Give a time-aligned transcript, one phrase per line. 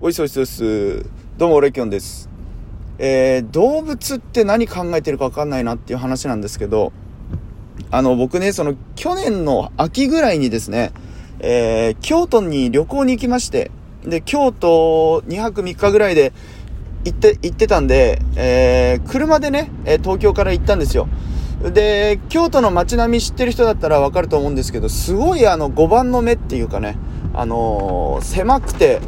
[0.00, 1.06] おいすおいすおいす。
[1.38, 2.30] どうも、俺きょんです。
[2.98, 6.92] えー、動物って何考えてるかわかんないなっていう話なんですけど、
[7.90, 10.92] あの、僕ね、その、去年の秋ぐらいにですね、
[11.40, 13.72] えー、京都に旅行に行きまして、
[14.04, 16.32] で、京都2泊3日ぐらいで
[17.04, 19.68] 行って、行ってたんで、えー、車でね、
[20.04, 21.08] 東京から行ったんですよ。
[21.60, 26.96] で、京都の街並み知ってる人だったらわかると思うんですけど、すごいあの、5番の目っていうかね、
[27.34, 29.00] あの、狭くて、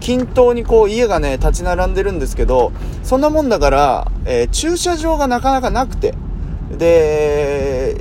[0.00, 2.72] 均等にこう家がね、立ち並んでるんですけど、
[3.04, 6.14] そんなもんだから、えー、駐車場がなかなかなくて、
[6.76, 7.96] で、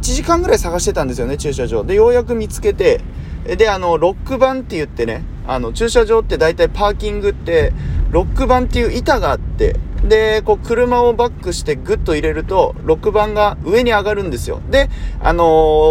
[0.00, 1.84] 時間ぐらい探してたんですよね、駐車場。
[1.84, 3.00] で、ようやく見つけて、
[3.44, 7.72] で、あの、ロック板って言ってね、あの、駐車場って大体パーキングって、
[8.10, 14.60] ロック板っていう板があって、で、こう、車をバックしてグッと入れると、ロック板が上に上がるんですよ。
[14.70, 14.88] で、
[15.20, 15.46] あのー、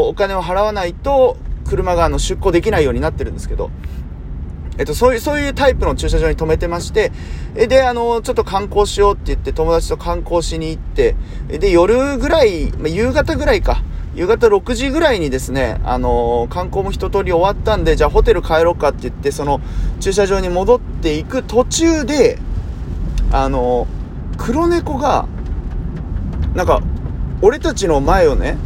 [0.07, 1.37] お金を払わないと、
[1.69, 3.69] 車があの出庫できないようになってるんですけど、
[4.79, 7.11] えっと、そういう、そういうタイプの駐車場に止めてまして、
[7.55, 11.17] えで、あの、ちょっと観光しようって言って友達と観光しに行って、
[11.49, 13.83] で、夜ぐらい、ま夕方ぐらいか、
[14.15, 19.59] 夕方6時ぐらいにですね、あの観光も一通り終わったんで、じゃあホテル帰ろうかって言って、その
[19.99, 22.39] 駐車場に戻っていく途中で、
[23.33, 23.85] あの
[24.37, 25.27] 黒猫が、
[26.55, 26.81] なんか、
[27.41, 28.57] 俺たちの前をね、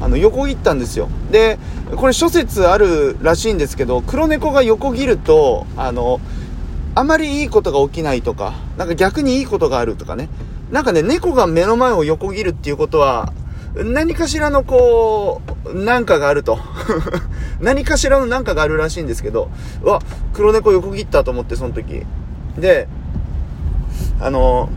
[0.00, 1.08] あの、横切ったんですよ。
[1.30, 1.58] で、
[1.96, 6.20] これ諸説あるらしいんですけど、黒猫が横切ると、あの、
[6.94, 10.28] あまりいいことが起きないとか、なんか逆にいいことがあるとかね。
[10.70, 13.32] なんかね、猫が目の前を横切るっていうことは、
[13.74, 16.58] 何かしらのこう、なんかがあると。
[17.60, 19.48] 何かしらのなんかがあるらしいんですけど、
[19.82, 20.00] うわ、
[20.32, 22.04] 黒猫横切ったと思って、その時。
[22.58, 22.88] で、
[24.20, 24.68] あの、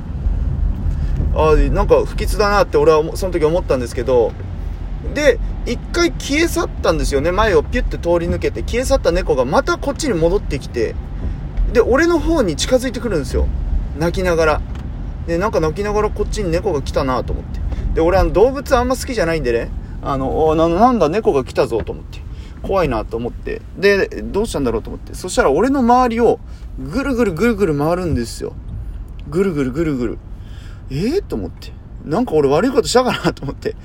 [1.35, 4.31] あなんか不吉だなって俺はその時思ったんですけど、
[5.13, 7.31] で、一回消え去ったんですよね。
[7.31, 10.95] 前をピュッて通り抜けて、消え去った猫がまたこっちに戻ってきて、
[11.71, 13.47] で、俺の方に近づいてくるんですよ。
[13.97, 14.61] 泣きながら。
[15.27, 17.59] で、なんか泣きながらこっちに猫が来たなと思って。
[17.95, 19.69] で、俺あの動物あんま好きじゃないんでね、
[20.01, 22.21] あの、ななんだ猫が来たぞと思って。
[22.61, 23.61] 怖いなと思って。
[23.77, 25.13] で、どうしたんだろうと思って。
[25.13, 26.39] そしたら俺の周りを
[26.79, 28.53] ぐるぐるぐるぐる回るんですよ。
[29.29, 30.17] ぐるぐるぐるぐる。
[30.89, 31.71] ええー、と思って。
[32.05, 33.75] なんか俺悪いことしたかなと思って。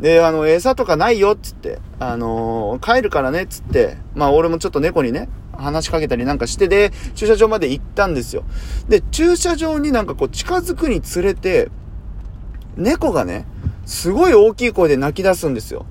[0.00, 8.44] で、あの、餌とかないよ、っつって、あのー、帰るからね、っつって、まあ俺もちょっと猫にね、話しかけたりなんかして、で、駐車場まで行ったんですよ。
[8.88, 11.68] で、駐車場になんかこう近づくにつれて、
[12.76, 13.44] 猫がね、
[13.84, 15.84] すごい大きい声で泣き出すんですよ。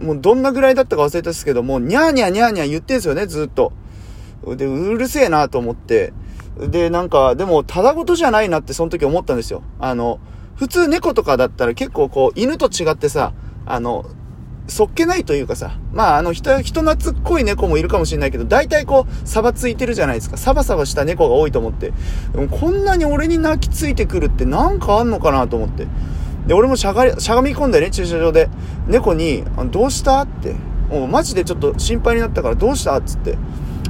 [0.00, 3.72] もうどんなぐらいだったか忘れたんですけども、ニャーニャーニャーニャー言ってんすよね、ずっと。
[4.56, 6.12] で、うるせえなと思って。
[6.58, 9.62] で、なんか、でも、ただごとじゃないなってその時思ったんですよ。
[9.78, 10.18] あの、
[10.56, 13.32] 普通猫とかだったら結構こう、犬と違ってさ、
[13.66, 14.06] あの、
[14.68, 20.36] そっけないというかさ、まああの人、人懐っこい猫もいるかもしれないけど、大体こう、サバついてるじゃないですか。
[20.36, 21.92] サバサバした猫が多いと思って。
[22.32, 25.86] でもこんなに俺に泣きついてくるってなんかあんのかなと思って。
[26.46, 28.48] で、俺もしゃがりしゃがみ込んでね、駐車場で、
[28.88, 30.54] 猫に、どうしたって、
[30.90, 33.36] もうマジでちょっと心配になったからどうしたっつって、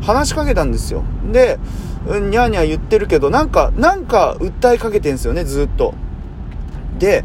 [0.02, 1.04] 話しかけたんですよ。
[1.32, 1.58] で、
[2.06, 5.94] うん、にゃーにゃー言ってるけど、なんか、なんか訴えかけてんすよね、ずっと。
[6.98, 7.24] で、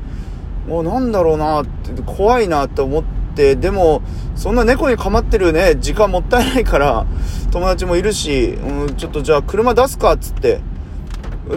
[0.67, 3.03] もうなんだろうなって、怖いなって思っ
[3.35, 4.01] て、でも、
[4.35, 7.05] そんな猫に構ってるね、時間もったいないから、
[7.51, 10.61] 友達もいるし、うん、ちょっとじゃあ車出すか、っつって。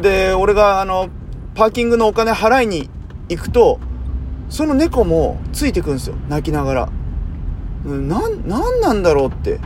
[0.01, 1.09] で、俺があの、
[1.55, 2.91] パーキングのお金払いに
[3.29, 3.79] 行くと、
[4.49, 6.89] その猫もついてくんですよ、泣きながら。
[7.85, 9.61] な、なんなんだろうって。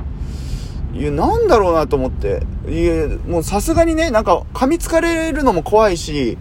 [0.95, 2.43] いや、なんだろうなと思って。
[2.69, 6.39] いや、もうさすがにね、なんか噛みつかれるのも怖いし、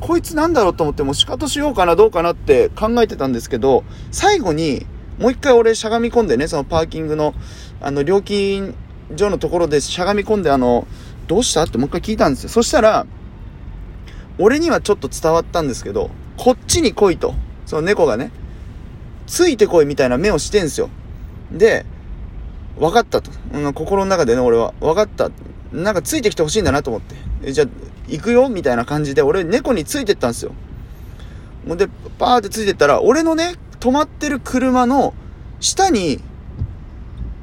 [0.00, 4.86] こいつなんだろうと思ってもう仕方しようかなどうかなって考えてたんですけど、最後に
[5.18, 7.34] もう一回俺しゃがみ込んでね、そのパーキングの、
[7.80, 8.74] あの、料金
[9.16, 10.86] 所のところでしゃがみ込んであの、
[11.26, 12.48] どうしたってもう一回聞いたんですよ。
[12.48, 13.06] そしたら、
[14.38, 17.34] 俺にはちょっと伝わったんですけど、こっちに来いと。
[17.66, 18.30] その猫がね、
[19.26, 20.88] ついてこいみたいな目をしてんすよ。
[21.52, 21.86] で、
[22.78, 23.30] 分かったと。
[23.52, 24.74] うん、心の中でね、俺は。
[24.80, 25.30] 分かった。
[25.72, 27.14] なんかついてきてほしいんだなと思って。
[27.44, 27.68] えじゃあ、
[28.08, 30.52] 行くよみたいな感じで、俺、猫についてったんですよ。
[31.66, 31.88] ほんで、
[32.18, 35.14] パーってついてったら、俺のね、止まってる車の
[35.60, 36.20] 下に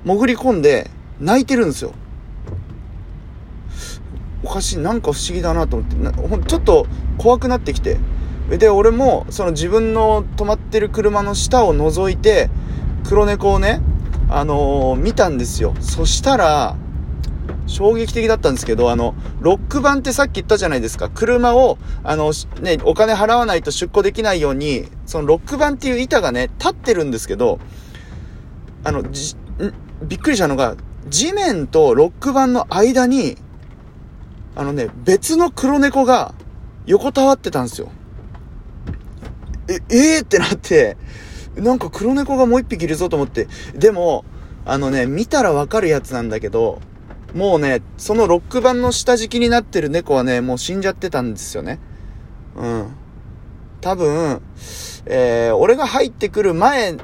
[0.05, 0.89] 潜り込んで
[1.19, 1.93] 泣いてるんですよ。
[4.43, 7.97] おかしい、なんか不思議だなと思ってな、ちょっと怖くなってきて。
[8.49, 12.49] で、俺も、その自分の止まってる車の下を覗いて、
[13.07, 13.81] 黒猫をね、
[14.29, 15.75] あのー、見たんですよ。
[15.79, 16.75] そしたら、
[17.69, 21.09] 衝撃的だったんですけど、あの、ロック板ってさっき言ったじゃないですか。
[21.09, 27.59] 車を、あの、ね、お金払わないと出庫できないように、そのロック板っていう板がね、立ってるんですけど、
[28.83, 29.37] あの、じ、ん
[30.07, 30.75] びっくりしたのが、
[31.07, 33.37] 地面とロック板の間に、
[34.55, 36.33] あのね、別の黒猫が
[36.85, 37.91] 横たわってたんですよ。
[39.67, 40.97] え、えー、ってなって、
[41.55, 43.47] なんか黒猫がもう一匹いるぞと思って。
[43.75, 44.25] でも、
[44.65, 46.79] あのね、見たらわかるやつなんだけど、
[47.33, 51.79] もうね、そのロック板の下敷きになってる猫はね、もう死んじゃってたんですよね。
[52.55, 52.95] うん。
[53.81, 54.41] 多分、
[55.05, 56.97] えー、俺が入ってくる前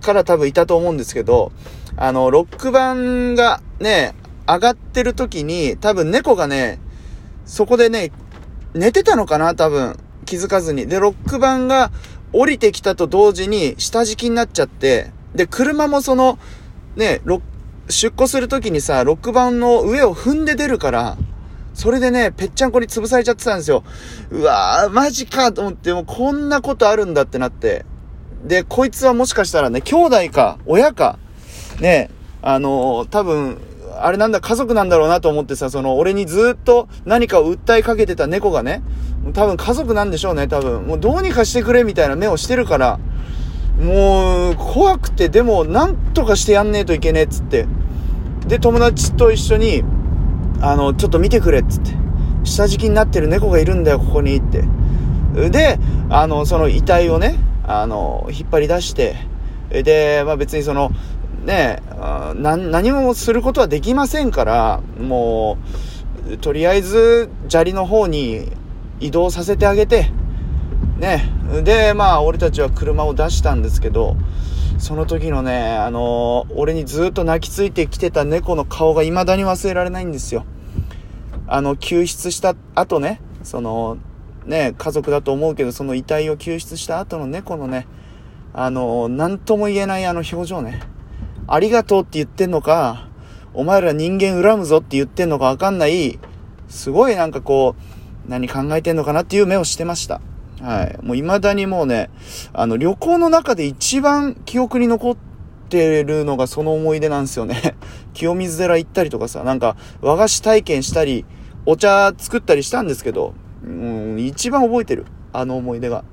[0.00, 1.52] から多分いたと思うんですけど、
[1.96, 4.14] あの、ロック板がね、
[4.46, 6.78] 上がってる時に、多分猫がね、
[7.46, 8.12] そこでね、
[8.74, 9.96] 寝てたのかな多分。
[10.26, 10.86] 気づかずに。
[10.86, 11.90] で、ロック板が
[12.32, 16.38] 降りてきたと同時に下敷きになっちゃって、で、車もその、
[16.94, 17.40] ね、ロッ
[17.90, 21.16] 出庫するときにさ、ロック板の上を踏んで出るから、
[21.74, 23.84] それでね、ぺっちゃんこに潰されちゃってたんですよ。
[24.30, 27.84] うわー、マジかと思って、もうこんなことあるんだってなって。
[28.44, 31.18] で、こいつはもしかしたらね、兄弟か、親か、
[31.80, 32.10] ね、
[32.42, 33.58] あのー、多分、
[34.02, 38.82] あれなんだ、家族なんだろうなと思ってさ、その、俺にずっと何かを訴えかけてた猫がね、
[39.34, 40.82] 多分家族なんでしょうね、多分。
[40.84, 42.98] もうどうにかしてくれみたいな目をしてるから、
[43.78, 47.66] もう、怖くて、でも、なんとかしてやんねえといけねえっつって。
[48.46, 49.84] で、友達と一緒に、
[50.60, 51.92] あの、ちょっと見てくれっつって。
[52.44, 54.64] 下敷きになってる猫がいるんだよ、ここにって。
[55.50, 55.78] で、
[56.08, 59.16] あの、その遺体をね、あの、引っ張り出して、
[59.70, 60.90] で、まあ別にその、
[61.44, 61.82] ね、
[62.34, 65.58] 何もすることはできませんから、も
[66.28, 68.50] う、とりあえず砂利の方に
[69.00, 70.10] 移動させてあげて、
[70.98, 71.30] ね、
[71.62, 74.16] で、まあ俺たちは車を出したんですけど、
[74.80, 80.46] その時のね、あのー、俺にずっと泣きついてきてた猫の顔が未だに忘れられないんですよ。
[81.46, 83.98] あの、救出した後ね、その、
[84.46, 87.86] ね、家族だと思うけど、その遺体を救出した後の猫のね、
[88.54, 90.80] あのー、なんとも言えないあの表情ね。
[91.46, 93.06] ありがとうって言ってんのか、
[93.52, 96.18] お前ら人間恨むぞって言ってんのかわかんない、
[96.70, 97.76] すごいなんかこ
[98.26, 100.22] う、何考えてんのかなっていう目をしてました。
[100.60, 100.98] はい。
[101.04, 102.10] もう未だにもうね、
[102.52, 105.16] あの、旅行の中で一番記憶に残っ
[105.68, 107.76] てるのがその思い出なんですよね。
[108.12, 111.24] 清水寺行ったりとかさ、なんか和菓子体験したり、
[111.66, 113.34] お茶作ったりしたんですけど、
[113.64, 115.06] うん、一番覚えてる。
[115.32, 116.04] あの思い出が。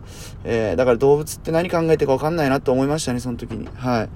[0.43, 3.67] えー、だから動物って何考えてるかわかんないなって思いましたね、その時に。
[3.75, 4.09] はい。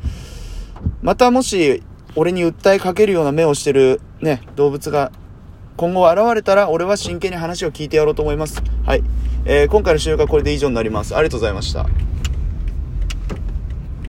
[1.02, 1.82] またもし、
[2.16, 5.12] 俺に訴えかけるような目をしてるね、動物が
[5.82, 8.62] 今後現れたら俺は真剣に話を聞いてやろうと思います。
[8.86, 9.04] はい。
[9.46, 11.16] えー、今回の収録はこれで以上になります。
[11.16, 11.88] ありがとうございました。